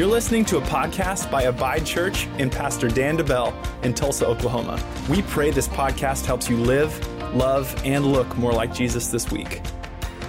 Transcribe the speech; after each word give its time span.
You're 0.00 0.08
listening 0.08 0.46
to 0.46 0.56
a 0.56 0.62
podcast 0.62 1.30
by 1.30 1.42
Abide 1.42 1.84
Church 1.84 2.26
and 2.38 2.50
Pastor 2.50 2.88
Dan 2.88 3.18
DeBell 3.18 3.52
in 3.84 3.92
Tulsa, 3.92 4.26
Oklahoma. 4.26 4.82
We 5.10 5.20
pray 5.20 5.50
this 5.50 5.68
podcast 5.68 6.24
helps 6.24 6.48
you 6.48 6.56
live, 6.56 7.06
love, 7.34 7.78
and 7.84 8.06
look 8.06 8.34
more 8.38 8.50
like 8.50 8.72
Jesus 8.72 9.08
this 9.08 9.30
week. 9.30 9.60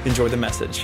Enjoy 0.03 0.27
the 0.27 0.35
message. 0.35 0.83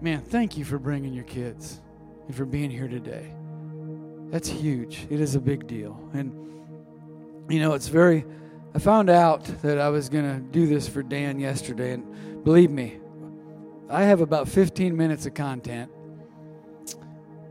Man, 0.00 0.20
thank 0.20 0.58
you 0.58 0.64
for 0.64 0.80
bringing 0.80 1.14
your 1.14 1.22
kids 1.22 1.80
and 2.26 2.34
for 2.34 2.44
being 2.44 2.72
here 2.72 2.88
today. 2.88 3.32
That's 4.32 4.48
huge. 4.48 5.06
It 5.10 5.20
is 5.20 5.36
a 5.36 5.40
big 5.40 5.68
deal. 5.68 5.96
And, 6.12 6.32
you 7.48 7.60
know, 7.60 7.74
it's 7.74 7.86
very, 7.86 8.24
I 8.76 8.78
found 8.78 9.08
out 9.08 9.42
that 9.62 9.78
I 9.78 9.88
was 9.88 10.10
going 10.10 10.30
to 10.30 10.38
do 10.38 10.66
this 10.66 10.86
for 10.86 11.02
Dan 11.02 11.40
yesterday. 11.40 11.92
And 11.92 12.44
believe 12.44 12.70
me, 12.70 12.98
I 13.88 14.02
have 14.02 14.20
about 14.20 14.48
15 14.48 14.94
minutes 14.94 15.24
of 15.24 15.32
content, 15.32 15.90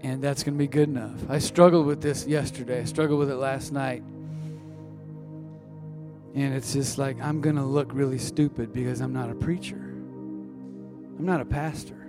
and 0.01 0.21
that's 0.21 0.43
going 0.43 0.53
to 0.53 0.59
be 0.59 0.67
good 0.67 0.87
enough. 0.87 1.19
I 1.27 1.39
struggled 1.39 1.87
with 1.87 1.99
this 1.99 2.27
yesterday, 2.27 2.81
I 2.81 2.83
struggled 2.83 3.17
with 3.17 3.31
it 3.31 3.37
last 3.37 3.71
night. 3.71 4.03
And 6.35 6.53
it's 6.53 6.73
just 6.73 6.99
like, 6.99 7.19
I'm 7.19 7.41
going 7.41 7.55
to 7.55 7.65
look 7.65 7.91
really 7.91 8.19
stupid 8.19 8.71
because 8.71 9.01
I'm 9.01 9.13
not 9.13 9.31
a 9.31 9.35
preacher, 9.35 9.77
I'm 11.17 11.25
not 11.25 11.41
a 11.41 11.45
pastor. 11.45 12.05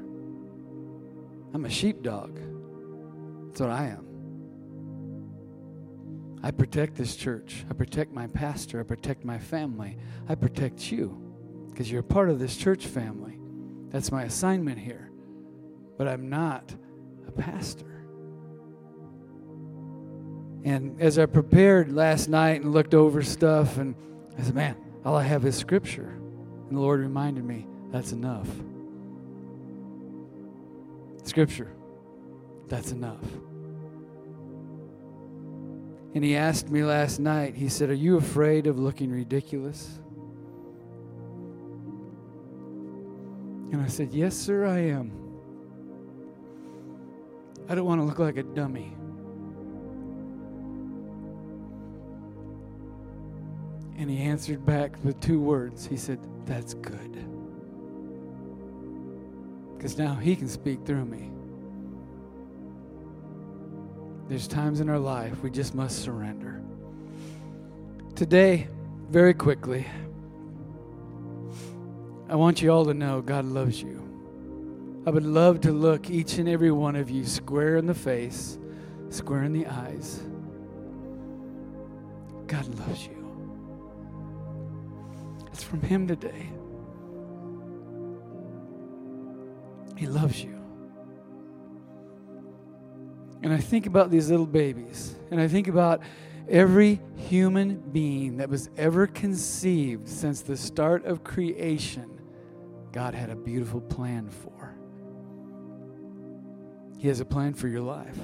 I'm 1.55 1.65
a 1.65 1.71
sheepdog. 1.71 2.39
That's 3.47 3.61
what 3.63 3.71
I 3.71 3.87
am. 3.87 4.06
I 6.43 6.51
protect 6.51 6.95
this 6.95 7.17
church. 7.17 7.65
I 7.71 7.75
protect 7.75 8.13
my 8.13 8.27
pastor. 8.29 8.81
I 8.81 8.83
protect 8.83 9.25
my 9.25 9.39
family. 9.39 9.99
I 10.29 10.35
protect 10.35 10.93
you 10.93 11.23
because 11.71 11.91
you're 11.91 12.01
a 12.01 12.05
part 12.05 12.31
of 12.31 12.39
this 12.39 12.57
church 12.57 12.87
family. 12.87 13.39
That's 13.91 14.13
my 14.13 14.25
assignment 14.25 14.79
here. 14.79 15.11
But 15.99 16.09
I'm 16.09 16.29
not 16.29 16.75
a 17.27 17.33
pastor. 17.33 18.05
And 20.65 21.01
as 21.01 21.19
I 21.19 21.27
prepared 21.27 21.93
last 21.93 22.29
night 22.29 22.63
and 22.63 22.73
looked 22.73 22.93
over 22.93 23.23
stuff, 23.23 23.79
and 23.79 23.95
I 24.39 24.43
said, 24.43 24.55
man, 24.55 24.77
all 25.05 25.15
I 25.15 25.23
have 25.23 25.45
is 25.47 25.57
scripture. 25.57 26.19
And 26.69 26.77
the 26.77 26.81
Lord 26.81 27.01
reminded 27.01 27.45
me, 27.45 27.67
that's 27.93 28.13
enough. 28.13 28.49
Scripture. 31.23 31.73
That's 32.69 32.91
enough. 32.91 33.23
And 36.17 36.25
he 36.25 36.35
asked 36.35 36.71
me 36.71 36.83
last 36.83 37.21
night, 37.21 37.55
he 37.55 37.69
said, 37.69 37.91
Are 37.91 37.93
you 37.93 38.17
afraid 38.17 38.67
of 38.67 38.79
looking 38.79 39.13
ridiculous? 39.13 40.01
And 43.71 43.83
I 43.83 43.87
said, 43.87 44.15
Yes, 44.15 44.35
sir, 44.35 44.65
I 44.65 44.79
am. 44.79 45.13
I 47.69 47.75
don't 47.75 47.85
want 47.85 48.01
to 48.01 48.07
look 48.07 48.19
like 48.19 48.39
a 48.39 48.45
dummy. 48.45 48.97
And 53.99 54.09
he 54.09 54.23
answered 54.23 54.65
back 54.65 54.97
with 55.05 55.21
two 55.21 55.39
words. 55.39 55.85
He 55.85 55.99
said, 55.99 56.19
That's 56.47 56.73
good 56.73 57.27
because 59.77 59.99
now 59.99 60.15
He 60.15 60.35
can 60.35 60.49
speak 60.49 60.85
through 60.87 61.05
me. 61.05 61.31
There's 64.29 64.49
times 64.49 64.81
in 64.81 64.89
our 64.89 64.99
life 64.99 65.41
we 65.43 65.51
just 65.51 65.75
must 65.75 66.03
surrender. 66.03 66.61
Today, 68.17 68.67
very 69.09 69.35
quickly, 69.35 69.87
I 72.29 72.35
want 72.35 72.61
you 72.61 72.71
all 72.71 72.85
to 72.87 72.95
know 72.95 73.23
God 73.23 73.45
loves 73.45 73.81
you. 73.81 74.03
I 75.07 75.11
would 75.11 75.25
love 75.25 75.61
to 75.61 75.71
look 75.71 76.11
each 76.11 76.39
and 76.39 76.49
every 76.49 76.73
one 76.73 76.97
of 76.97 77.09
you 77.09 77.25
square 77.25 77.77
in 77.77 77.87
the 77.87 77.95
face, 77.95 78.59
square 79.11 79.45
in 79.45 79.53
the 79.53 79.67
eyes. 79.67 80.21
God 82.49 82.67
loves 82.81 83.07
you. 83.07 83.13
It's 85.53 85.63
from 85.63 85.83
Him 85.83 86.09
today. 86.09 86.49
He 89.97 90.07
loves 90.07 90.43
you. 90.43 90.66
And 93.47 93.55
I 93.55 93.59
think 93.59 93.87
about 93.87 94.11
these 94.11 94.29
little 94.29 94.45
babies, 94.45 95.15
and 95.31 95.41
I 95.41 95.47
think 95.47 95.69
about 95.69 96.01
every 96.49 97.01
human 97.15 97.77
being 97.77 98.39
that 98.39 98.49
was 98.49 98.71
ever 98.77 99.07
conceived 99.07 100.09
since 100.09 100.41
the 100.41 100.57
start 100.57 101.05
of 101.05 101.23
creation. 101.23 102.21
God 102.91 103.15
had 103.15 103.31
a 103.31 103.37
beautiful 103.37 103.81
plan 103.81 104.29
for. 104.31 104.75
He 106.99 107.07
has 107.07 107.21
a 107.21 107.25
plan 107.25 107.55
for 107.55 107.69
your 107.69 107.83
life. 107.83 108.19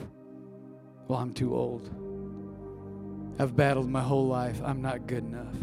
Well, 1.06 1.20
I'm 1.20 1.32
too 1.32 1.54
old. 1.54 1.88
I've 3.38 3.54
battled 3.54 3.88
my 3.88 4.02
whole 4.02 4.26
life. 4.26 4.60
I'm 4.64 4.82
not 4.82 5.06
good 5.06 5.22
enough. 5.22 5.54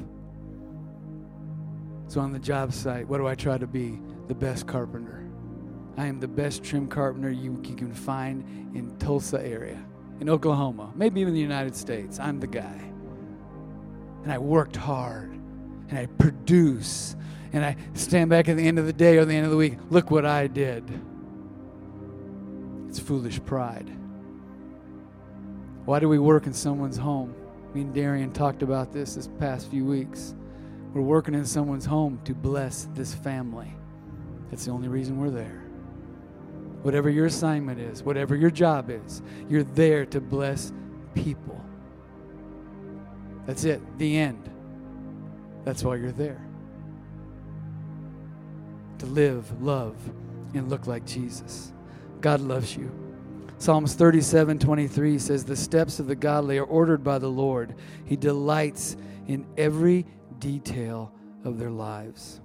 So 2.08 2.22
on 2.22 2.32
the 2.32 2.40
job 2.40 2.72
site, 2.72 3.10
what 3.10 3.18
do 3.18 3.28
I 3.28 3.36
try 3.36 3.58
to 3.58 3.68
be? 3.68 4.00
The 4.30 4.36
best 4.36 4.68
carpenter. 4.68 5.29
I 6.00 6.06
am 6.06 6.22
the 6.22 6.30
best 6.30 6.64
trim 6.64 6.88
carpenter 6.88 7.30
you, 7.30 7.58
can 7.62 7.94
find 7.94 8.46
in 8.74 8.98
Tulsa 9.00 9.46
area, 9.46 9.78
in 10.22 10.30
Oklahoma, 10.30 10.94
maybe 10.96 11.20
even 11.20 11.34
the 11.34 11.42
United 11.42 11.76
States. 11.76 12.20
I'm 12.20 12.40
the 12.40 12.48
guy. 12.48 12.92
And 14.24 14.32
I 14.32 14.38
worked 14.38 14.78
hard 14.78 15.30
and 15.90 16.00
I 16.00 16.06
produce 16.06 17.18
and 17.52 17.66
I 17.66 17.76
stand 17.96 18.30
back 18.30 18.48
at 18.48 18.56
the 18.56 18.66
end 18.66 18.80
of 18.80 18.86
the 18.86 18.94
day 18.94 19.18
or 19.18 19.26
the 19.26 19.34
end 19.34 19.44
of 19.44 19.52
the 19.52 19.58
week. 19.58 19.78
Look 19.90 20.10
what 20.10 20.26
I 20.26 20.48
did. 20.48 20.90
It's 22.88 23.00
foolish 23.00 23.44
pride. 23.44 23.92
Why 25.84 26.00
do 26.00 26.08
we 26.08 26.18
work 26.18 26.46
in 26.46 26.54
someone's 26.54 26.98
home? 26.98 27.36
Me 27.74 27.82
and 27.82 27.94
Darian 27.94 28.32
talked 28.32 28.64
about 28.64 28.94
this 28.94 29.16
this 29.16 29.28
past 29.38 29.70
few 29.70 29.84
weeks. 29.84 30.34
We're 30.94 31.02
working 31.02 31.34
in 31.34 31.46
someone's 31.46 31.86
home 31.86 32.22
to 32.24 32.34
bless 32.34 32.88
this 32.94 33.14
family. 33.14 33.76
That's 34.50 34.64
the 34.64 34.72
only 34.72 34.88
reason 34.88 35.20
we're 35.20 35.30
there. 35.30 35.69
Whatever 36.82 37.10
your 37.10 37.26
assignment 37.26 37.80
is, 37.80 38.04
whatever 38.04 38.36
your 38.36 38.52
job 38.52 38.90
is, 38.90 39.22
you're 39.50 39.64
there 39.64 40.06
to 40.08 40.22
bless 40.22 40.72
people. 41.14 41.60
That's 43.46 43.64
it, 43.64 43.82
the 43.98 44.18
end. 44.18 44.50
That's 45.66 45.84
why 45.84 45.96
you're 45.96 46.12
there. 46.12 46.42
To 49.00 49.06
live, 49.06 49.62
love, 49.62 49.96
and 50.54 50.70
look 50.70 50.88
like 50.88 51.06
Jesus. 51.06 51.74
God 52.22 52.42
loves 52.42 52.76
you. 52.76 52.92
Psalms 53.58 53.94
37 53.94 54.58
23 54.60 55.20
says, 55.20 55.44
The 55.44 55.56
steps 55.56 56.00
of 56.00 56.08
the 56.08 56.16
godly 56.16 56.58
are 56.60 56.64
ordered 56.64 57.04
by 57.04 57.20
the 57.20 57.30
Lord. 57.30 57.76
He 58.06 58.16
delights 58.16 58.96
in 59.28 59.46
every 59.58 60.06
detail 60.40 61.14
of 61.44 61.60
their 61.60 61.70
lives. 61.70 62.40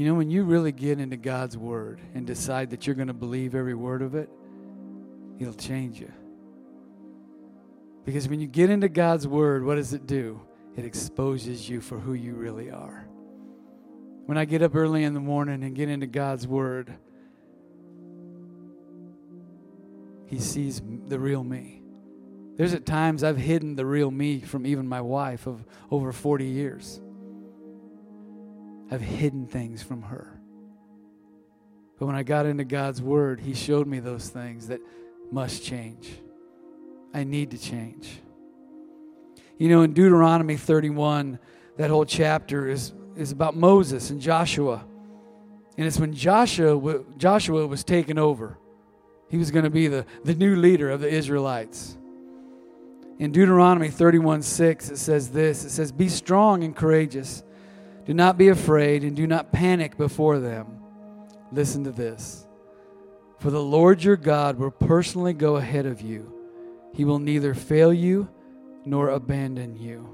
You 0.00 0.06
know, 0.06 0.14
when 0.14 0.30
you 0.30 0.44
really 0.44 0.72
get 0.72 0.98
into 0.98 1.18
God's 1.18 1.58
Word 1.58 2.00
and 2.14 2.26
decide 2.26 2.70
that 2.70 2.86
you're 2.86 2.96
going 2.96 3.08
to 3.08 3.12
believe 3.12 3.54
every 3.54 3.74
word 3.74 4.00
of 4.00 4.14
it, 4.14 4.30
it'll 5.38 5.52
change 5.52 6.00
you. 6.00 6.10
Because 8.06 8.26
when 8.26 8.40
you 8.40 8.46
get 8.46 8.70
into 8.70 8.88
God's 8.88 9.28
Word, 9.28 9.62
what 9.62 9.74
does 9.74 9.92
it 9.92 10.06
do? 10.06 10.40
It 10.74 10.86
exposes 10.86 11.68
you 11.68 11.82
for 11.82 11.98
who 11.98 12.14
you 12.14 12.32
really 12.32 12.70
are. 12.70 13.06
When 14.24 14.38
I 14.38 14.46
get 14.46 14.62
up 14.62 14.74
early 14.74 15.04
in 15.04 15.12
the 15.12 15.20
morning 15.20 15.62
and 15.62 15.76
get 15.76 15.90
into 15.90 16.06
God's 16.06 16.46
Word, 16.46 16.94
He 20.24 20.38
sees 20.38 20.80
the 21.08 21.18
real 21.18 21.44
me. 21.44 21.82
There's 22.56 22.72
at 22.72 22.86
times 22.86 23.22
I've 23.22 23.36
hidden 23.36 23.76
the 23.76 23.84
real 23.84 24.10
me 24.10 24.40
from 24.40 24.66
even 24.66 24.88
my 24.88 25.02
wife 25.02 25.46
of 25.46 25.62
over 25.90 26.10
40 26.10 26.46
years. 26.46 27.02
I've 28.90 29.00
hidden 29.00 29.46
things 29.46 29.82
from 29.82 30.02
her. 30.02 30.40
But 31.98 32.06
when 32.06 32.16
I 32.16 32.22
got 32.22 32.46
into 32.46 32.64
God's 32.64 33.00
Word, 33.00 33.40
He 33.40 33.54
showed 33.54 33.86
me 33.86 34.00
those 34.00 34.28
things 34.28 34.68
that 34.68 34.80
must 35.30 35.64
change. 35.64 36.10
I 37.12 37.24
need 37.24 37.50
to 37.52 37.58
change. 37.58 38.20
You 39.58 39.68
know, 39.68 39.82
in 39.82 39.92
Deuteronomy 39.92 40.56
31, 40.56 41.38
that 41.76 41.90
whole 41.90 42.04
chapter 42.04 42.68
is, 42.68 42.92
is 43.16 43.30
about 43.30 43.56
Moses 43.56 44.10
and 44.10 44.20
Joshua. 44.20 44.84
And 45.76 45.86
it's 45.86 45.98
when 45.98 46.14
Joshua, 46.14 47.04
Joshua 47.16 47.66
was 47.66 47.84
taken 47.84 48.18
over. 48.18 48.58
He 49.28 49.36
was 49.36 49.50
going 49.50 49.64
to 49.64 49.70
be 49.70 49.86
the, 49.86 50.06
the 50.24 50.34
new 50.34 50.56
leader 50.56 50.90
of 50.90 51.00
the 51.00 51.08
Israelites. 51.08 51.96
In 53.18 53.32
Deuteronomy 53.32 53.90
31 53.90 54.42
6, 54.42 54.90
it 54.90 54.96
says 54.96 55.30
this 55.30 55.64
It 55.64 55.70
says, 55.70 55.92
Be 55.92 56.08
strong 56.08 56.64
and 56.64 56.74
courageous. 56.74 57.42
Do 58.10 58.14
not 58.14 58.36
be 58.36 58.48
afraid 58.48 59.04
and 59.04 59.14
do 59.14 59.24
not 59.28 59.52
panic 59.52 59.96
before 59.96 60.40
them. 60.40 60.80
Listen 61.52 61.84
to 61.84 61.92
this. 61.92 62.44
For 63.38 63.52
the 63.52 63.62
Lord 63.62 64.02
your 64.02 64.16
God 64.16 64.58
will 64.58 64.72
personally 64.72 65.32
go 65.32 65.54
ahead 65.54 65.86
of 65.86 66.00
you. 66.00 66.34
He 66.92 67.04
will 67.04 67.20
neither 67.20 67.54
fail 67.54 67.92
you 67.92 68.28
nor 68.84 69.10
abandon 69.10 69.76
you. 69.76 70.08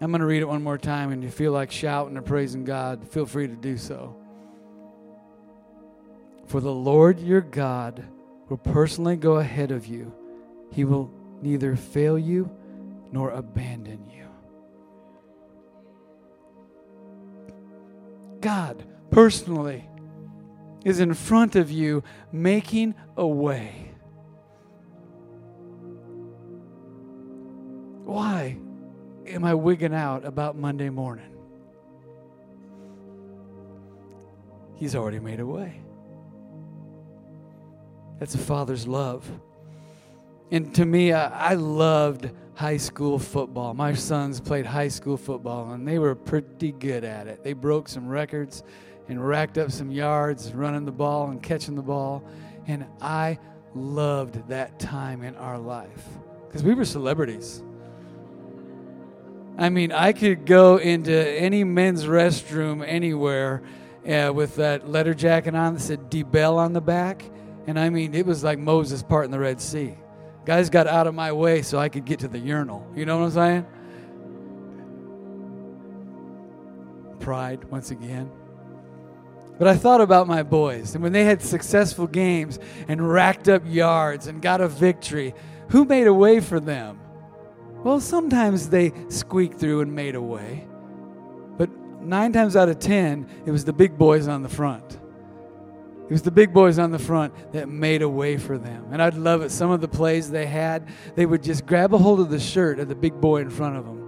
I'm 0.00 0.10
going 0.10 0.22
to 0.22 0.26
read 0.26 0.42
it 0.42 0.48
one 0.48 0.64
more 0.64 0.76
time, 0.76 1.12
and 1.12 1.22
if 1.22 1.30
you 1.30 1.36
feel 1.36 1.52
like 1.52 1.70
shouting 1.70 2.16
or 2.16 2.22
praising 2.22 2.64
God, 2.64 3.08
feel 3.08 3.24
free 3.24 3.46
to 3.46 3.54
do 3.54 3.76
so. 3.76 4.16
For 6.48 6.60
the 6.60 6.74
Lord 6.74 7.20
your 7.20 7.42
God 7.42 8.04
will 8.48 8.58
personally 8.58 9.14
go 9.14 9.36
ahead 9.36 9.70
of 9.70 9.86
you, 9.86 10.12
He 10.72 10.84
will 10.84 11.12
neither 11.40 11.76
fail 11.76 12.18
you 12.18 12.50
nor 13.12 13.30
abandon 13.30 14.10
you. 14.10 14.25
God 18.40 18.84
personally 19.10 19.88
is 20.84 21.00
in 21.00 21.14
front 21.14 21.56
of 21.56 21.70
you, 21.70 22.04
making 22.30 22.94
a 23.16 23.26
way. 23.26 23.90
Why 28.04 28.56
am 29.26 29.44
I 29.44 29.54
wigging 29.54 29.92
out 29.92 30.24
about 30.24 30.56
Monday 30.56 30.90
morning? 30.90 31.36
He's 34.76 34.94
already 34.94 35.18
made 35.18 35.40
a 35.40 35.46
way. 35.46 35.80
That's 38.18 38.34
a 38.34 38.38
father's 38.38 38.86
love. 38.86 39.28
And 40.50 40.74
to 40.76 40.84
me, 40.84 41.12
I, 41.12 41.50
I, 41.50 41.54
loved 41.54 42.30
high 42.56 42.78
school 42.78 43.18
football. 43.18 43.74
My 43.74 43.92
sons 43.92 44.40
played 44.40 44.64
high 44.64 44.88
school 44.88 45.18
football, 45.18 45.72
and 45.72 45.86
they 45.86 45.98
were 45.98 46.14
pretty 46.14 46.72
good 46.72 47.04
at 47.04 47.26
it. 47.26 47.44
They 47.44 47.52
broke 47.52 47.86
some 47.86 48.08
records 48.08 48.62
and 49.08 49.24
racked 49.24 49.58
up 49.58 49.70
some 49.70 49.90
yards 49.90 50.52
running 50.54 50.86
the 50.86 50.92
ball 50.92 51.28
and 51.28 51.42
catching 51.42 51.76
the 51.76 51.82
ball. 51.82 52.24
And 52.66 52.86
I 53.00 53.38
loved 53.74 54.48
that 54.48 54.78
time 54.78 55.22
in 55.22 55.36
our 55.36 55.58
life 55.58 56.02
because 56.48 56.62
we 56.62 56.72
were 56.72 56.86
celebrities. 56.86 57.62
I 59.58 59.68
mean, 59.68 59.92
I 59.92 60.12
could 60.12 60.46
go 60.46 60.78
into 60.78 61.14
any 61.14 61.62
men's 61.62 62.06
restroom 62.06 62.82
anywhere 62.86 63.62
uh, 64.08 64.32
with 64.34 64.56
that 64.56 64.88
letter 64.88 65.12
jacket 65.12 65.54
on 65.54 65.74
that 65.74 65.80
said 65.80 66.10
DeBell 66.10 66.56
on 66.56 66.72
the 66.72 66.80
back. 66.80 67.22
And 67.66 67.78
I 67.78 67.90
mean, 67.90 68.14
it 68.14 68.24
was 68.24 68.42
like 68.42 68.58
Moses 68.58 69.02
parting 69.02 69.30
the 69.30 69.38
Red 69.38 69.60
Sea. 69.60 69.94
Guys 70.46 70.70
got 70.70 70.86
out 70.86 71.08
of 71.08 71.14
my 71.14 71.32
way 71.32 71.60
so 71.60 71.76
I 71.76 71.88
could 71.88 72.04
get 72.04 72.20
to 72.20 72.28
the 72.28 72.38
urinal. 72.38 72.86
You 72.94 73.04
know 73.04 73.18
what 73.18 73.24
I'm 73.24 73.30
saying? 73.32 73.66
Pride, 77.18 77.64
once 77.64 77.90
again. 77.90 78.30
But 79.58 79.66
I 79.66 79.76
thought 79.76 80.00
about 80.00 80.28
my 80.28 80.44
boys, 80.44 80.94
and 80.94 81.02
when 81.02 81.12
they 81.12 81.24
had 81.24 81.42
successful 81.42 82.06
games 82.06 82.60
and 82.86 83.10
racked 83.10 83.48
up 83.48 83.62
yards 83.66 84.28
and 84.28 84.40
got 84.40 84.60
a 84.60 84.68
victory, 84.68 85.34
who 85.70 85.84
made 85.84 86.06
a 86.06 86.14
way 86.14 86.38
for 86.40 86.60
them? 86.60 87.00
Well, 87.82 87.98
sometimes 87.98 88.68
they 88.68 88.92
squeaked 89.08 89.58
through 89.58 89.80
and 89.80 89.94
made 89.94 90.14
a 90.14 90.22
way. 90.22 90.68
But 91.56 91.70
nine 92.00 92.32
times 92.32 92.54
out 92.54 92.68
of 92.68 92.78
ten, 92.78 93.26
it 93.46 93.50
was 93.50 93.64
the 93.64 93.72
big 93.72 93.98
boys 93.98 94.28
on 94.28 94.42
the 94.42 94.48
front. 94.48 94.98
It 96.08 96.12
was 96.12 96.22
the 96.22 96.30
big 96.30 96.52
boys 96.52 96.78
on 96.78 96.92
the 96.92 97.00
front 97.00 97.52
that 97.52 97.68
made 97.68 98.00
a 98.00 98.08
way 98.08 98.36
for 98.36 98.58
them. 98.58 98.86
And 98.92 99.02
I'd 99.02 99.14
love 99.14 99.42
it. 99.42 99.50
Some 99.50 99.72
of 99.72 99.80
the 99.80 99.88
plays 99.88 100.30
they 100.30 100.46
had, 100.46 100.86
they 101.16 101.26
would 101.26 101.42
just 101.42 101.66
grab 101.66 101.92
a 101.92 101.98
hold 101.98 102.20
of 102.20 102.30
the 102.30 102.38
shirt 102.38 102.78
of 102.78 102.88
the 102.88 102.94
big 102.94 103.20
boy 103.20 103.40
in 103.40 103.50
front 103.50 103.76
of 103.76 103.84
them 103.84 104.06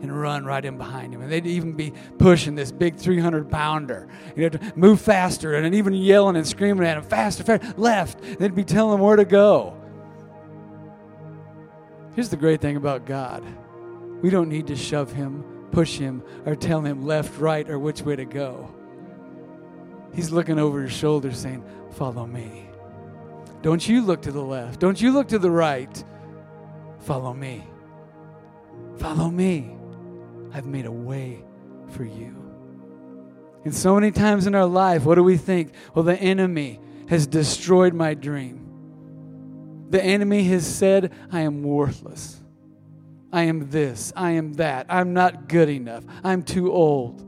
and 0.00 0.18
run 0.18 0.46
right 0.46 0.64
in 0.64 0.78
behind 0.78 1.12
him. 1.12 1.20
And 1.20 1.30
they'd 1.30 1.46
even 1.46 1.74
be 1.74 1.92
pushing 2.18 2.54
this 2.54 2.72
big 2.72 2.96
300 2.96 3.50
pounder. 3.50 4.08
You 4.34 4.44
know, 4.44 4.48
to 4.48 4.72
move 4.76 4.98
faster 4.98 5.54
and 5.54 5.74
even 5.74 5.92
yelling 5.92 6.36
and 6.36 6.46
screaming 6.46 6.86
at 6.86 6.96
him, 6.96 7.02
faster, 7.02 7.44
faster, 7.44 7.74
left. 7.76 8.38
They'd 8.38 8.54
be 8.54 8.64
telling 8.64 8.94
him 8.94 9.00
where 9.00 9.16
to 9.16 9.26
go. 9.26 9.76
Here's 12.14 12.30
the 12.30 12.36
great 12.36 12.62
thing 12.62 12.76
about 12.76 13.04
God 13.04 13.44
we 14.22 14.30
don't 14.30 14.48
need 14.48 14.66
to 14.66 14.76
shove 14.76 15.12
him, 15.12 15.44
push 15.70 15.96
him, 15.96 16.22
or 16.44 16.54
tell 16.54 16.80
him 16.82 17.04
left, 17.06 17.38
right, 17.38 17.68
or 17.68 17.78
which 17.78 18.02
way 18.02 18.16
to 18.16 18.24
go. 18.24 18.74
He's 20.14 20.30
looking 20.30 20.58
over 20.58 20.82
his 20.82 20.92
shoulder 20.92 21.32
saying, 21.32 21.64
Follow 21.92 22.26
me. 22.26 22.68
Don't 23.62 23.86
you 23.86 24.02
look 24.02 24.22
to 24.22 24.32
the 24.32 24.42
left. 24.42 24.80
Don't 24.80 25.00
you 25.00 25.12
look 25.12 25.28
to 25.28 25.38
the 25.38 25.50
right. 25.50 26.04
Follow 27.00 27.34
me. 27.34 27.66
Follow 28.96 29.30
me. 29.30 29.76
I've 30.52 30.66
made 30.66 30.86
a 30.86 30.92
way 30.92 31.44
for 31.88 32.04
you. 32.04 32.36
And 33.64 33.74
so 33.74 33.94
many 33.94 34.10
times 34.10 34.46
in 34.46 34.54
our 34.54 34.66
life, 34.66 35.04
what 35.04 35.16
do 35.16 35.24
we 35.24 35.36
think? 35.36 35.74
Well, 35.94 36.04
the 36.04 36.18
enemy 36.18 36.80
has 37.08 37.26
destroyed 37.26 37.92
my 37.92 38.14
dream. 38.14 39.86
The 39.90 40.02
enemy 40.02 40.44
has 40.44 40.66
said, 40.66 41.12
I 41.30 41.40
am 41.40 41.62
worthless. 41.62 42.40
I 43.32 43.42
am 43.42 43.70
this. 43.70 44.12
I 44.16 44.32
am 44.32 44.54
that. 44.54 44.86
I'm 44.88 45.12
not 45.12 45.48
good 45.48 45.68
enough. 45.68 46.04
I'm 46.24 46.42
too 46.42 46.72
old. 46.72 47.26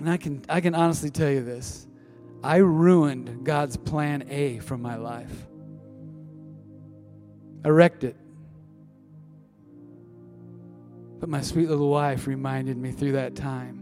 And 0.00 0.08
I 0.08 0.16
can, 0.16 0.42
I 0.48 0.62
can 0.62 0.74
honestly 0.74 1.10
tell 1.10 1.30
you 1.30 1.44
this 1.44 1.86
I 2.42 2.56
ruined 2.56 3.44
God's 3.44 3.76
plan 3.76 4.24
A 4.30 4.58
for 4.58 4.76
my 4.76 4.96
life. 4.96 5.46
I 7.64 7.68
wrecked 7.68 8.04
it. 8.04 8.16
But 11.20 11.28
my 11.28 11.42
sweet 11.42 11.68
little 11.68 11.90
wife 11.90 12.26
reminded 12.26 12.78
me 12.78 12.92
through 12.92 13.12
that 13.12 13.36
time 13.36 13.76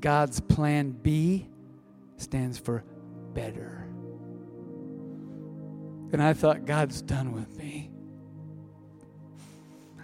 God's 0.00 0.40
plan 0.40 0.92
B 0.92 1.46
stands 2.16 2.56
for 2.56 2.82
better. 3.34 3.86
And 6.12 6.22
I 6.22 6.32
thought, 6.32 6.64
God's 6.64 7.02
done 7.02 7.32
with 7.32 7.56
me. 7.56 7.90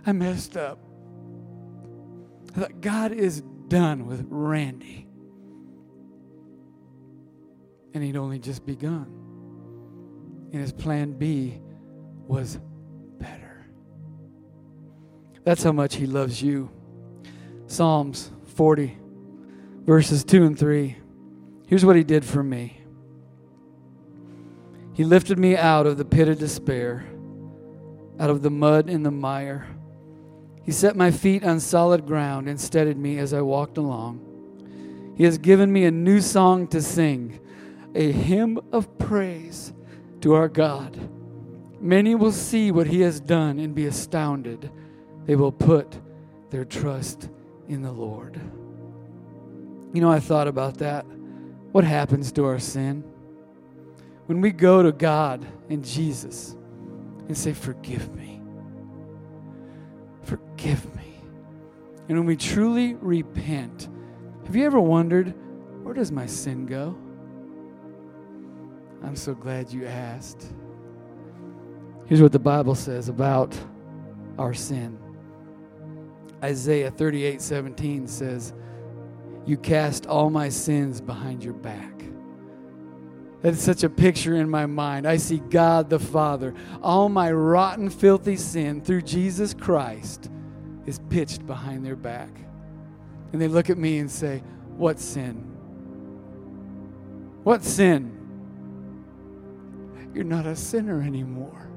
I 0.05 0.13
messed 0.13 0.59
up. 0.59 0.79
I 2.55 2.61
thought, 2.61 2.81
God 2.83 3.13
is 3.13 3.43
done 3.69 4.07
with 4.07 4.27
Randy. 4.29 5.06
And 7.97 8.05
he'd 8.05 8.19
only 8.19 8.39
just 8.39 8.67
begun. 8.67 9.07
And 10.53 10.61
his 10.61 10.71
plan 10.71 11.13
B 11.13 11.63
was 12.27 12.59
better. 13.19 13.67
That's 15.45 15.63
how 15.63 15.73
much 15.73 15.95
he 15.95 16.05
loves 16.05 16.43
you. 16.43 16.69
Psalms 17.69 18.31
40, 18.55 18.99
verses 19.87 20.25
2 20.25 20.45
and 20.45 20.59
3. 20.59 20.95
Here's 21.69 21.87
what 21.87 21.97
he 21.97 22.05
did 22.05 22.23
for 22.23 22.43
me 22.43 22.83
He 24.93 25.03
lifted 25.03 25.39
me 25.39 25.57
out 25.57 25.87
of 25.87 25.97
the 25.97 26.05
pit 26.05 26.29
of 26.29 26.39
despair, 26.39 27.07
out 28.21 28.29
of 28.29 28.43
the 28.43 28.51
mud 28.51 28.91
and 28.91 29.07
the 29.07 29.11
mire. 29.11 29.69
He 30.63 30.71
set 30.71 30.97
my 30.97 31.11
feet 31.11 31.45
on 31.45 31.61
solid 31.61 32.05
ground 32.05 32.47
and 32.47 32.61
steadied 32.61 32.99
me 32.99 33.17
as 33.17 33.33
I 33.33 33.41
walked 33.41 33.79
along. 33.79 35.15
He 35.17 35.25
has 35.25 35.39
given 35.39 35.73
me 35.73 35.87
a 35.87 35.91
new 35.91 36.21
song 36.21 36.69
to 36.69 36.83
sing, 36.83 37.41
a 37.97 38.13
hymn 38.13 38.61
of 38.73 38.99
praise 38.99 39.73
to 40.21 40.35
our 40.35 40.49
God. 40.49 40.97
Many 41.81 42.15
will 42.15 42.33
see 42.33 42.71
what 42.71 42.87
he 42.87 43.01
has 43.01 43.21
done 43.21 43.59
and 43.59 43.75
be 43.75 43.87
astounded. 43.87 44.71
They 45.25 45.37
will 45.37 45.53
put 45.53 45.99
their 46.51 46.65
trust 46.65 47.29
in 47.69 47.83
the 47.83 47.93
Lord. 47.93 48.41
You 49.93 50.01
know, 50.01 50.11
I 50.11 50.21
thought 50.21 50.49
about 50.49 50.79
that. 50.79 51.05
What 51.73 51.85
happens 51.85 52.33
to 52.33 52.45
our 52.45 52.59
sin? 52.59 53.03
When 54.27 54.41
we 54.41 54.51
go 54.51 54.83
to 54.83 54.93
God 54.93 55.47
and 55.69 55.85
Jesus 55.85 56.57
and 57.29 57.37
say, 57.37 57.53
Forgive 57.53 58.15
me 58.15 58.27
Forgive 60.27 60.85
me. 60.97 61.21
And 62.09 62.19
when 62.19 62.27
we 62.27 62.37
truly 62.37 62.95
repent, 62.95 63.89
have 64.45 64.57
you 64.57 64.65
ever 64.67 64.81
wondered, 64.81 65.35
where 65.85 65.95
does 65.95 66.11
my 66.11 66.27
sin 66.27 66.67
go? 66.67 66.97
I'm 69.03 69.17
so 69.17 69.35
glad 69.35 69.73
you 69.73 69.87
asked. 69.87 70.53
Here's 72.07 72.23
what 72.23 72.33
the 72.33 72.39
Bible 72.39 72.75
says 72.75 73.09
about 73.09 73.57
our 74.39 74.55
sin. 74.55 74.99
Isaiah 76.43 76.91
38 76.91 77.41
17 77.41 78.07
says, 78.07 78.53
You 79.45 79.57
cast 79.57 80.07
all 80.07 80.31
my 80.31 80.49
sins 80.49 81.01
behind 81.01 81.43
your 81.43 81.55
back. 81.55 81.93
That's 83.43 83.63
such 83.63 83.85
a 83.85 83.91
picture 83.91 84.37
in 84.37 84.49
my 84.49 84.67
mind. 84.67 85.07
I 85.07 85.19
see 85.19 85.39
God 85.39 85.91
the 85.91 85.99
Father. 85.99 86.55
All 86.83 87.09
my 87.09 87.31
rotten, 87.31 87.91
filthy 87.91 88.37
sin 88.37 88.81
through 88.81 89.03
Jesus 89.03 89.55
Christ 89.55 90.31
is 90.87 91.01
pitched 91.11 91.47
behind 91.47 91.85
their 91.85 91.97
back. 91.97 92.31
And 93.33 93.41
they 93.41 93.49
look 93.49 93.71
at 93.71 93.79
me 93.79 93.99
and 93.99 94.11
say, 94.11 94.43
What 94.77 94.99
sin? 94.99 95.37
What 97.43 97.63
sin? 97.63 98.16
You're 100.15 100.25
not 100.25 100.47
a 100.47 100.57
sinner 100.57 101.03
anymore. 101.03 101.69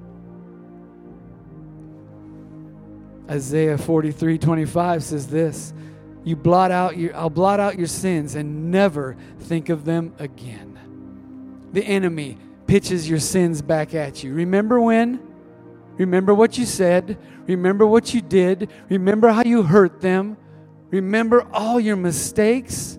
Isaiah 3.29 3.77
43 3.77 4.37
25 4.37 5.03
says 5.03 5.27
this 5.27 5.73
You 6.23 6.35
blot 6.35 6.71
out 6.71 6.97
your, 6.97 7.15
I'll 7.15 7.29
blot 7.29 7.59
out 7.59 7.77
your 7.77 7.87
sins 7.87 8.35
and 8.35 8.71
never 8.71 9.15
think 9.39 9.69
of 9.69 9.85
them 9.85 10.13
again. 10.19 10.79
The 11.71 11.83
enemy 11.83 12.37
pitches 12.65 13.09
your 13.09 13.19
sins 13.19 13.61
back 13.61 13.93
at 13.93 14.23
you. 14.23 14.33
Remember 14.33 14.79
when? 14.81 15.19
Remember 15.97 16.33
what 16.33 16.57
you 16.57 16.65
said. 16.65 17.17
Remember 17.45 17.85
what 17.85 18.13
you 18.13 18.21
did. 18.21 18.69
Remember 18.89 19.29
how 19.29 19.43
you 19.43 19.63
hurt 19.63 20.01
them. 20.01 20.37
Remember 20.89 21.47
all 21.53 21.79
your 21.79 21.95
mistakes. 21.95 22.97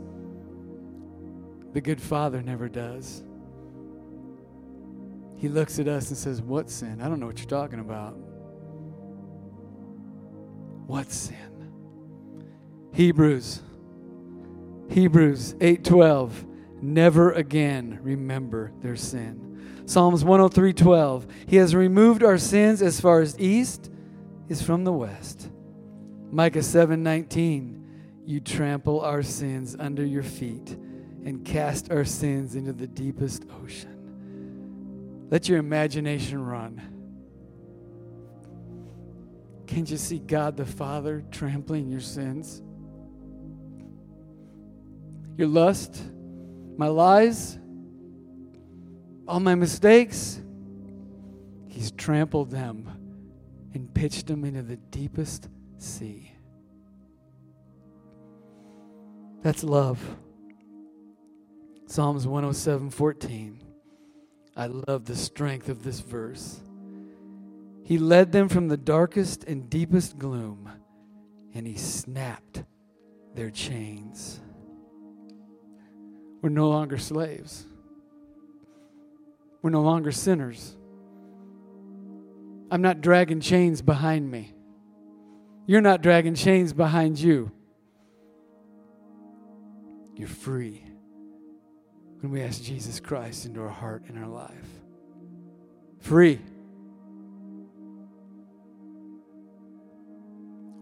The 1.72 1.80
good 1.80 2.00
Father 2.00 2.42
never 2.42 2.68
does. 2.68 3.24
He 5.40 5.48
looks 5.48 5.78
at 5.78 5.88
us 5.88 6.10
and 6.10 6.18
says, 6.18 6.42
What 6.42 6.68
sin? 6.68 7.00
I 7.00 7.08
don't 7.08 7.18
know 7.18 7.26
what 7.26 7.38
you're 7.38 7.48
talking 7.48 7.80
about. 7.80 8.12
What 10.86 11.10
sin? 11.10 11.70
Hebrews. 12.92 13.62
Hebrews 14.90 15.54
8:12 15.54 16.44
never 16.82 17.32
again 17.32 18.00
remember 18.02 18.72
their 18.82 18.96
sin. 18.96 19.62
Psalms 19.86 20.24
103:12 20.24 21.26
He 21.46 21.56
has 21.56 21.74
removed 21.74 22.22
our 22.22 22.36
sins 22.36 22.82
as 22.82 23.00
far 23.00 23.20
as 23.20 23.38
east 23.40 23.90
is 24.48 24.60
from 24.60 24.84
the 24.84 24.92
west. 24.92 25.48
Micah 26.30 26.58
7:19 26.58 27.82
You 28.26 28.40
trample 28.40 29.00
our 29.00 29.22
sins 29.22 29.74
under 29.78 30.04
your 30.04 30.22
feet 30.22 30.76
and 31.24 31.46
cast 31.46 31.90
our 31.90 32.04
sins 32.04 32.56
into 32.56 32.74
the 32.74 32.86
deepest 32.86 33.46
ocean. 33.62 33.99
Let 35.30 35.48
your 35.48 35.58
imagination 35.58 36.44
run. 36.44 36.82
Can't 39.68 39.88
you 39.88 39.96
see 39.96 40.18
God 40.18 40.56
the 40.56 40.66
Father 40.66 41.22
trampling 41.30 41.88
your 41.88 42.00
sins? 42.00 42.60
Your 45.36 45.46
lust, 45.46 46.02
my 46.76 46.88
lies, 46.88 47.56
all 49.28 49.38
my 49.38 49.54
mistakes. 49.54 50.40
He's 51.68 51.92
trampled 51.92 52.50
them 52.50 52.90
and 53.72 53.94
pitched 53.94 54.26
them 54.26 54.44
into 54.44 54.62
the 54.62 54.76
deepest 54.76 55.48
sea. 55.78 56.32
That's 59.42 59.62
love. 59.62 60.00
Psalms 61.86 62.26
107 62.26 62.90
14. 62.90 63.69
I 64.56 64.66
love 64.66 65.04
the 65.04 65.16
strength 65.16 65.68
of 65.68 65.82
this 65.82 66.00
verse. 66.00 66.60
He 67.84 67.98
led 67.98 68.32
them 68.32 68.48
from 68.48 68.68
the 68.68 68.76
darkest 68.76 69.44
and 69.44 69.70
deepest 69.70 70.18
gloom, 70.18 70.70
and 71.54 71.66
he 71.66 71.76
snapped 71.76 72.64
their 73.34 73.50
chains. 73.50 74.40
We're 76.42 76.50
no 76.50 76.68
longer 76.68 76.98
slaves. 76.98 77.66
We're 79.62 79.70
no 79.70 79.82
longer 79.82 80.12
sinners. 80.12 80.76
I'm 82.70 82.82
not 82.82 83.00
dragging 83.00 83.40
chains 83.40 83.82
behind 83.82 84.30
me. 84.30 84.54
You're 85.66 85.80
not 85.80 86.02
dragging 86.02 86.34
chains 86.34 86.72
behind 86.72 87.18
you. 87.18 87.52
You're 90.16 90.28
free 90.28 90.89
when 92.20 92.32
we 92.32 92.42
ask 92.42 92.62
Jesus 92.62 93.00
Christ 93.00 93.46
into 93.46 93.60
our 93.60 93.68
heart 93.68 94.04
and 94.08 94.18
our 94.18 94.28
life. 94.28 94.52
Free. 96.00 96.40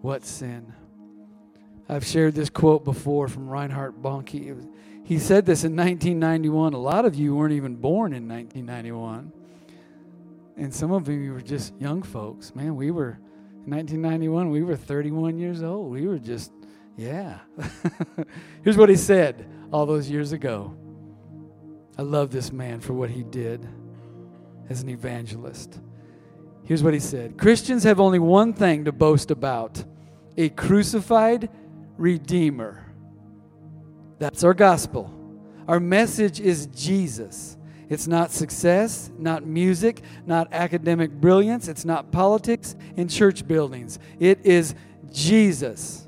What 0.01 0.25
sin? 0.25 0.73
I've 1.89 2.05
shared 2.05 2.35
this 2.35 2.51
quote 2.51 2.85
before 2.85 3.29
from 3.29 3.49
Reinhard 3.49 4.03
Bonnke. 4.03 4.67
He 5.05 5.19
said 5.19 5.47
this 5.47 5.65
in 5.65 5.75
1991. 5.75 6.75
A 6.75 6.79
lot 6.79 7.05
of 7.05 7.15
you 7.15 7.35
weren't 7.35 7.55
even 7.55 7.77
born 7.77 8.13
in 8.13 8.29
1991. 8.29 9.33
And 10.57 10.75
some 10.75 10.93
of 10.93 11.09
you 11.09 11.33
were 11.33 11.41
just 11.41 11.73
young 11.81 12.03
folks. 12.03 12.55
Man, 12.55 12.77
we 12.77 12.91
were, 12.91 13.19
in 13.65 13.71
1991, 13.71 14.51
we 14.51 14.63
were 14.63 14.77
31 14.77 15.39
years 15.39 15.63
old. 15.63 15.91
We 15.91 16.07
were 16.07 16.19
just, 16.19 16.53
yeah. 16.97 17.39
Here's 18.65 18.77
what 18.77 18.89
he 18.89 18.97
said 18.97 19.47
all 19.73 19.87
those 19.87 20.11
years 20.11 20.33
ago. 20.33 20.77
I 21.99 22.03
love 22.03 22.31
this 22.31 22.53
man 22.53 22.79
for 22.79 22.93
what 22.93 23.11
he 23.11 23.25
did 23.25 23.67
as 24.71 24.83
an 24.83 24.89
evangelist. 24.89 25.81
Here's 26.63 26.83
what 26.83 26.95
he 26.95 27.01
said 27.01 27.37
Christians 27.37 27.83
have 27.83 27.99
only 27.99 28.21
one 28.21 28.53
thing 28.53 28.85
to 28.85 28.93
boast 28.93 29.31
about 29.31 29.83
a 30.37 30.49
crucified 30.51 31.51
Redeemer. 31.97 32.85
That's 34.21 34.45
our 34.45 34.55
gospel. 34.55 35.13
Our 35.67 35.81
message 35.81 36.41
is 36.41 36.67
Jesus. 36.67 37.57
It's 37.89 38.07
not 38.07 38.31
success, 38.31 39.11
not 39.19 39.47
music, 39.47 40.03
not 40.27 40.53
academic 40.53 41.11
brilliance, 41.11 41.67
it's 41.69 41.85
not 41.85 42.13
politics 42.13 42.77
and 42.97 43.11
church 43.11 43.49
buildings. 43.49 43.99
It 44.21 44.45
is 44.45 44.75
Jesus. 45.11 46.07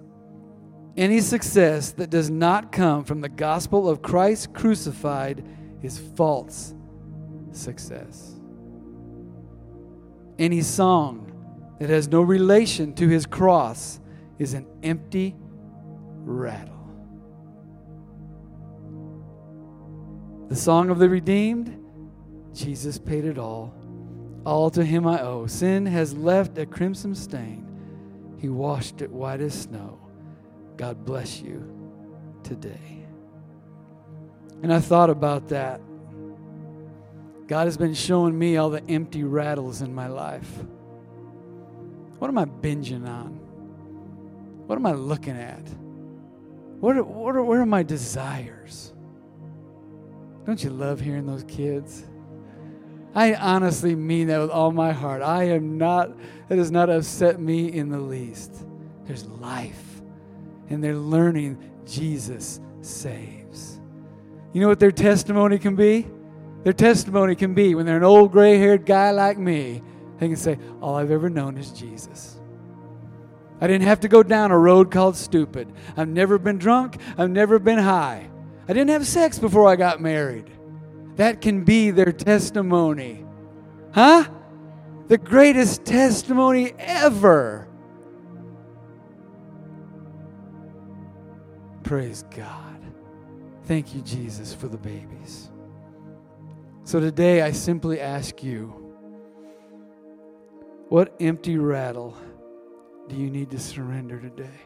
Any 0.97 1.20
success 1.20 1.92
that 1.92 2.11
does 2.11 2.30
not 2.30 2.70
come 2.70 3.04
from 3.04 3.23
the 3.23 3.28
gospel 3.28 3.88
of 3.88 4.02
Christ 4.02 4.52
crucified 4.52 5.42
is 5.82 5.99
false 6.16 6.75
success. 7.52 8.34
Any 10.38 10.62
song 10.62 11.26
that 11.78 11.90
has 11.90 12.08
no 12.08 12.22
relation 12.22 12.94
to 12.94 13.08
his 13.08 13.26
cross 13.26 14.00
is 14.38 14.54
an 14.54 14.66
empty 14.82 15.37
rattle. 16.22 16.76
The 20.49 20.56
song 20.56 20.90
of 20.90 20.99
the 20.99 21.08
redeemed, 21.08 21.76
Jesus 22.54 22.99
paid 22.99 23.25
it 23.25 23.38
all. 23.38 23.75
All 24.44 24.70
to 24.70 24.84
him 24.84 25.06
I 25.06 25.20
owe. 25.22 25.46
Sin 25.46 25.87
has 25.87 26.14
left 26.14 26.58
a 26.58 26.66
crimson 26.66 27.14
stain. 27.14 27.66
He 28.38 28.49
washed 28.49 29.02
it 29.02 29.10
white 29.10 29.40
as 29.40 29.54
snow. 29.54 30.00
God 30.76 31.04
bless 31.04 31.40
you 31.40 31.62
today. 32.42 33.00
And 34.62 34.72
I 34.72 34.80
thought 34.80 35.10
about 35.10 35.48
that. 35.48 35.80
God 37.46 37.66
has 37.66 37.76
been 37.76 37.94
showing 37.94 38.38
me 38.38 38.56
all 38.56 38.70
the 38.70 38.82
empty 38.88 39.24
rattles 39.24 39.82
in 39.82 39.94
my 39.94 40.06
life. 40.06 40.48
What 42.18 42.28
am 42.28 42.38
I 42.38 42.44
binging 42.44 43.08
on? 43.08 43.32
What 44.66 44.76
am 44.76 44.86
I 44.86 44.92
looking 44.92 45.36
at? 45.36 45.66
What 46.78 46.96
are, 46.96 47.02
what 47.02 47.34
are, 47.34 47.42
where 47.42 47.60
are 47.60 47.66
my 47.66 47.82
desires? 47.82 48.92
Don't 50.46 50.62
you 50.62 50.70
love 50.70 51.00
hearing 51.00 51.26
those 51.26 51.44
kids? 51.44 52.04
I 53.14 53.34
honestly 53.34 53.94
mean 53.94 54.28
that 54.28 54.38
with 54.38 54.50
all 54.50 54.70
my 54.70 54.92
heart. 54.92 55.22
I 55.22 55.44
am 55.44 55.76
not, 55.76 56.16
that 56.48 56.58
has 56.58 56.70
not 56.70 56.88
upset 56.88 57.40
me 57.40 57.72
in 57.72 57.88
the 57.88 57.98
least. 57.98 58.64
There's 59.04 59.26
life, 59.26 60.00
and 60.68 60.82
they're 60.82 60.94
learning 60.94 61.58
Jesus 61.84 62.60
saves. 62.80 63.39
You 64.52 64.61
know 64.61 64.69
what 64.69 64.80
their 64.80 64.92
testimony 64.92 65.59
can 65.59 65.76
be? 65.76 66.07
Their 66.64 66.73
testimony 66.73 67.35
can 67.35 67.54
be 67.54 67.75
when 67.75 67.87
they're 67.87 67.97
an 67.97 68.04
old 68.04 68.33
gray 68.33 68.59
haired 68.59 68.85
guy 68.85 69.12
like 69.12 69.38
me, 69.38 69.83
they 70.19 70.28
can 70.28 70.37
say, 70.37 70.59
All 70.80 70.97
I've 70.97 71.11
ever 71.11 71.30
known 71.30 71.57
is 71.57 71.71
Jesus. 71.71 72.38
I 73.61 73.66
didn't 73.66 73.87
have 73.87 74.00
to 74.00 74.09
go 74.09 74.23
down 74.23 74.50
a 74.50 74.59
road 74.59 74.90
called 74.90 75.16
stupid. 75.16 75.73
I've 75.97 76.09
never 76.09 76.38
been 76.38 76.59
drunk. 76.59 76.99
I've 77.19 77.30
never 77.30 77.59
been 77.59 77.78
high. 77.78 78.30
I 78.69 78.73
didn't 78.73 78.90
have 78.90 79.07
sex 79.07 79.38
before 79.38 79.69
I 79.69 79.76
got 79.76 80.00
married. 80.00 80.50
That 81.16 81.40
can 81.40 81.64
be 81.64 81.90
their 81.90 82.12
testimony. 82.12 83.25
Huh? 83.92 84.28
The 85.09 85.19
greatest 85.19 85.85
testimony 85.85 86.73
ever. 86.78 87.69
Praise 91.83 92.25
God. 92.35 92.69
Thank 93.70 93.94
you, 93.94 94.00
Jesus, 94.00 94.52
for 94.52 94.66
the 94.66 94.76
babies. 94.76 95.48
So 96.82 96.98
today 96.98 97.42
I 97.42 97.52
simply 97.52 98.00
ask 98.00 98.42
you 98.42 98.66
what 100.88 101.14
empty 101.20 101.56
rattle 101.56 102.16
do 103.06 103.14
you 103.14 103.30
need 103.30 103.48
to 103.52 103.60
surrender 103.60 104.18
today? 104.18 104.58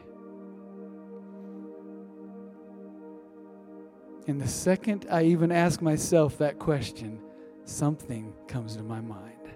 And 4.27 4.41
the 4.41 4.47
second 4.47 5.05
I 5.11 5.25
even 5.25 5.51
ask 5.51 5.83
myself 5.83 6.39
that 6.39 6.57
question, 6.57 7.21
something 7.63 8.33
comes 8.47 8.75
to 8.75 8.81
my 8.81 9.01
mind. 9.01 9.51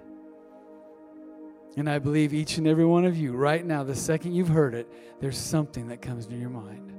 And 1.76 1.90
I 1.90 1.98
believe 1.98 2.36
each 2.36 2.60
and 2.60 2.68
every 2.68 2.86
one 2.86 3.04
of 3.04 3.18
you, 3.18 3.34
right 3.34 3.66
now, 3.66 3.84
the 3.84 3.96
second 3.96 4.36
you've 4.36 4.50
heard 4.50 4.76
it, 4.76 4.88
there's 5.20 5.40
something 5.40 5.88
that 5.88 6.04
comes 6.04 6.28
to 6.28 6.36
your 6.36 6.52
mind. 6.52 6.99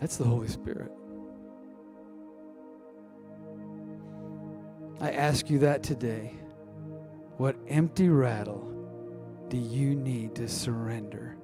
That's 0.00 0.16
the 0.16 0.24
Holy 0.24 0.48
Spirit. 0.48 0.92
I 5.00 5.10
ask 5.12 5.50
you 5.50 5.58
that 5.60 5.82
today. 5.82 6.34
What 7.36 7.56
empty 7.68 8.08
rattle 8.08 8.72
do 9.48 9.58
you 9.58 9.94
need 9.94 10.34
to 10.36 10.48
surrender 10.48 11.36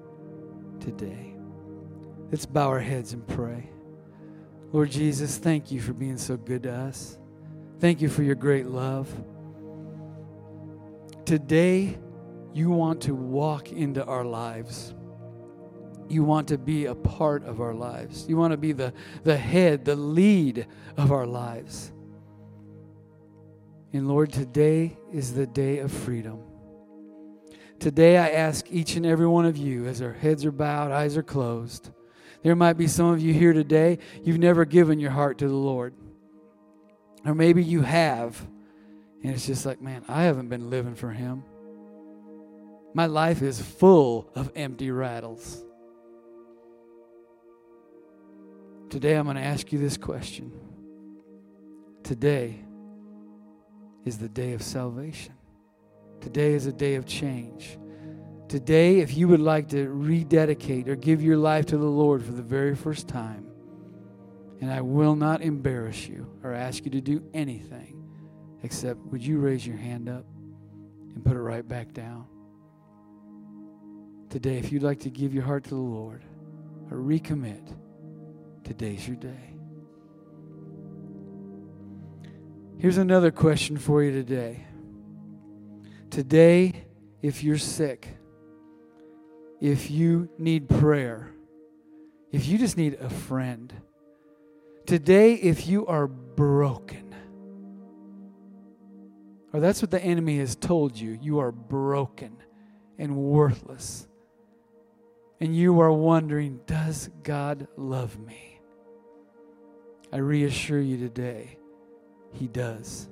today? 0.81 1.35
Let's 2.31 2.47
bow 2.47 2.69
our 2.69 2.81
heads 2.81 3.13
and 3.13 3.27
pray. 3.29 3.69
Lord 4.73 4.91
Jesus, 4.91 5.37
thank 5.37 5.71
you 5.71 5.81
for 5.83 5.93
being 5.93 6.17
so 6.17 6.37
good 6.37 6.63
to 6.63 6.73
us. 6.73 7.19
Thank 7.79 8.01
you 8.01 8.09
for 8.09 8.23
your 8.23 8.37
great 8.37 8.67
love. 8.67 9.09
today 11.25 11.99
you 12.55 12.71
want 12.71 13.03
to 13.03 13.15
walk 13.15 13.73
into 13.73 14.05
our 14.05 14.25
lives. 14.25 14.95
You 16.09 16.25
want 16.25 16.49
to 16.49 16.59
be 16.59 16.87
a 16.87 16.95
part 16.95 17.45
of 17.45 17.61
our 17.61 17.75
lives. 17.75 18.27
You 18.29 18.37
want 18.37 18.53
to 18.53 18.57
be 18.57 18.73
the, 18.73 18.93
the 19.25 19.37
head, 19.37 19.85
the 19.85 19.97
lead 19.97 20.67
of 20.97 21.13
our 21.13 21.27
lives. 21.27 21.93
And 23.93 24.09
Lord, 24.09 24.33
today 24.33 24.97
is 25.13 25.35
the 25.35 25.47
day 25.47 25.79
of 25.79 25.93
freedom. 25.93 26.41
Today, 27.79 28.17
I 28.17 28.31
ask 28.31 28.67
each 28.71 28.95
and 28.95 29.05
every 29.05 29.27
one 29.27 29.45
of 29.45 29.57
you, 29.57 29.87
as 29.87 30.01
our 30.01 30.13
heads 30.13 30.45
are 30.45 30.53
bowed, 30.53 30.93
eyes 30.93 31.17
are 31.17 31.23
closed. 31.23 31.91
There 32.43 32.55
might 32.55 32.75
be 32.75 32.87
some 32.87 33.07
of 33.07 33.21
you 33.21 33.33
here 33.33 33.53
today, 33.53 33.99
you've 34.23 34.39
never 34.39 34.65
given 34.65 35.01
your 35.01 35.11
heart 35.11 35.39
to 35.39 35.49
the 35.49 35.55
Lord. 35.55 35.95
Or 37.25 37.35
maybe 37.35 37.63
you 37.63 37.83
have, 37.83 38.41
and 39.23 39.33
it's 39.33 39.47
just 39.47 39.67
like, 39.67 39.83
man, 39.83 40.05
I 40.09 40.23
haven't 40.23 40.49
been 40.49 40.71
living 40.71 40.95
for 40.95 41.11
Him. 41.11 41.45
My 42.95 43.07
life 43.07 43.43
is 43.43 43.61
full 43.61 44.31
of 44.35 44.53
empty 44.55 44.91
rattles. 44.91 45.65
Today, 48.93 49.15
I'm 49.15 49.25
going 49.25 49.37
to 49.37 49.43
ask 49.43 49.73
you 49.73 49.79
this 49.79 49.97
question. 49.97 50.53
Today 52.03 52.63
is 54.05 54.19
the 54.19 54.29
day 54.29 54.53
of 54.53 54.61
salvation. 54.61 55.33
Today 56.21 56.53
is 56.53 56.67
a 56.67 56.75
day 56.75 56.97
of 56.97 57.07
change. 57.07 57.79
Today, 58.49 58.99
if 58.99 59.17
you 59.17 59.29
would 59.29 59.41
like 59.41 59.71
to 59.71 59.89
rededicate 59.89 60.91
or 60.91 60.97
give 60.97 61.23
your 61.23 61.39
life 61.39 61.65
to 61.67 61.79
the 61.79 61.87
Lord 61.87 62.23
for 62.23 62.33
the 62.33 62.43
very 62.43 62.77
first 62.77 63.09
time, 63.09 63.47
and 64.61 64.71
I 64.71 64.83
will 64.83 65.17
not 65.17 65.41
embarrass 65.41 66.07
you 66.07 66.31
or 66.43 66.53
ask 66.53 66.85
you 66.85 66.91
to 66.91 67.01
do 67.01 67.25
anything 67.33 68.05
except 68.63 69.01
would 69.07 69.25
you 69.25 69.39
raise 69.39 69.67
your 69.67 69.79
hand 69.79 70.11
up 70.11 70.27
and 71.15 71.25
put 71.25 71.35
it 71.35 71.41
right 71.41 71.67
back 71.67 71.95
down? 71.95 72.27
Today, 74.29 74.59
if 74.59 74.71
you'd 74.71 74.83
like 74.83 75.01
to 75.01 75.11
give 75.11 75.33
your 75.33 75.45
heart 75.45 75.65
to 75.65 75.71
the 75.71 75.77
Lord 75.77 76.27
or 76.91 76.99
recommit, 76.99 77.75
today's 78.65 79.07
your 79.07 79.17
day. 79.17 79.55
Here's 82.79 82.99
another 82.99 83.31
question 83.31 83.77
for 83.77 84.03
you 84.03 84.11
today. 84.11 84.67
Today, 86.11 86.85
if 87.23 87.45
you're 87.45 87.59
sick, 87.59 88.09
if 89.61 89.91
you 89.91 90.29
need 90.39 90.69
prayer, 90.69 91.33
if 92.33 92.47
you 92.49 92.59
just 92.59 92.77
need 92.77 92.95
a 92.95 93.09
friend, 93.09 93.73
today, 94.87 95.35
if 95.35 95.69
you 95.69 95.87
are 95.87 96.09
broken, 96.09 97.15
or 99.53 99.61
that's 99.61 99.81
what 99.81 99.91
the 99.93 100.03
enemy 100.03 100.39
has 100.39 100.57
told 100.57 100.99
you, 100.99 101.17
you 101.23 101.39
are 101.39 101.53
broken 101.53 102.37
and 102.99 103.17
worthless, 103.17 104.09
and 105.41 105.55
you 105.55 105.81
are 105.81 105.93
wondering, 105.93 106.61
does 106.67 107.11
God 107.23 107.69
love 107.77 108.19
me? 108.19 108.52
I 110.13 110.19
reassure 110.19 110.81
you 110.81 110.99
today, 110.99 111.59
He 112.33 112.47
does. 112.47 113.09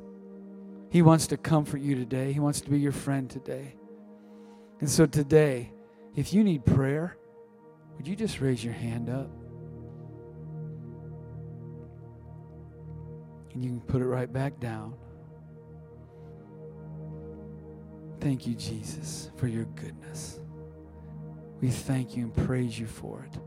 He 0.91 1.03
wants 1.03 1.29
to 1.29 1.37
comfort 1.37 1.81
you 1.81 1.95
today. 1.95 2.33
He 2.33 2.41
wants 2.41 2.61
to 2.63 2.71
be 2.71 2.79
your 2.79 2.93
friend 2.93 3.31
today. 3.31 3.75
And 4.81 4.91
so 4.91 5.07
today, 5.07 5.73
if 6.17 6.33
you 6.33 6.43
need 6.43 6.67
prayer, 6.67 7.17
would 7.97 8.09
you 8.09 8.17
just 8.17 8.41
raise 8.41 8.65
your 8.65 8.75
hand 8.75 9.09
up? 9.09 9.31
And 13.55 13.65
you 13.65 13.71
can 13.71 13.81
put 13.81 14.03
it 14.03 14.07
right 14.07 14.33
back 14.33 14.59
down. 14.59 14.95
Thank 18.21 18.47
you, 18.47 18.55
Jesus, 18.55 19.31
for 19.37 19.47
your 19.47 19.65
goodness. 19.65 20.41
We 21.61 21.69
thank 21.69 22.17
you 22.17 22.25
and 22.25 22.47
praise 22.47 22.79
you 22.79 22.87
for 22.87 23.27
it. 23.31 23.39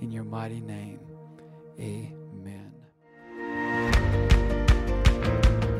In 0.00 0.12
your 0.12 0.24
mighty 0.24 0.60
name, 0.60 1.00
amen. 1.80 2.25